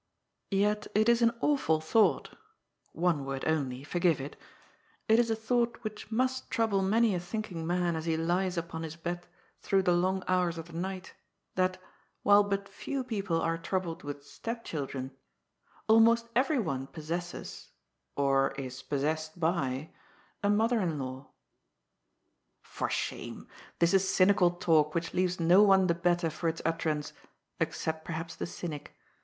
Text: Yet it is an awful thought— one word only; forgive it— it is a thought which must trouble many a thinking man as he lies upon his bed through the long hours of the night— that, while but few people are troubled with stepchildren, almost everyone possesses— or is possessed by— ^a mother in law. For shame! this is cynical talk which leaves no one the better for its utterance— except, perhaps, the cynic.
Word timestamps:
Yet 0.49 0.87
it 0.95 1.07
is 1.07 1.21
an 1.21 1.37
awful 1.41 1.79
thought— 1.79 2.35
one 2.91 3.23
word 3.23 3.43
only; 3.45 3.83
forgive 3.83 4.19
it— 4.19 4.35
it 5.07 5.19
is 5.19 5.29
a 5.29 5.35
thought 5.35 5.77
which 5.83 6.11
must 6.11 6.49
trouble 6.49 6.81
many 6.81 7.13
a 7.13 7.19
thinking 7.19 7.67
man 7.67 7.95
as 7.95 8.05
he 8.07 8.17
lies 8.17 8.57
upon 8.57 8.81
his 8.81 8.95
bed 8.95 9.27
through 9.59 9.83
the 9.83 9.91
long 9.93 10.23
hours 10.27 10.57
of 10.57 10.65
the 10.65 10.73
night— 10.73 11.13
that, 11.55 11.79
while 12.23 12.41
but 12.43 12.67
few 12.67 13.03
people 13.03 13.39
are 13.39 13.59
troubled 13.59 14.01
with 14.01 14.25
stepchildren, 14.25 15.11
almost 15.87 16.29
everyone 16.35 16.87
possesses— 16.87 17.69
or 18.15 18.53
is 18.53 18.81
possessed 18.81 19.39
by— 19.39 19.91
^a 20.43 20.51
mother 20.51 20.81
in 20.81 20.97
law. 20.97 21.29
For 22.63 22.89
shame! 22.89 23.47
this 23.77 23.93
is 23.93 24.09
cynical 24.09 24.49
talk 24.49 24.95
which 24.95 25.13
leaves 25.13 25.39
no 25.39 25.61
one 25.61 25.85
the 25.85 25.93
better 25.93 26.31
for 26.31 26.47
its 26.49 26.63
utterance— 26.65 27.13
except, 27.59 28.03
perhaps, 28.03 28.35
the 28.35 28.47
cynic. 28.47 28.95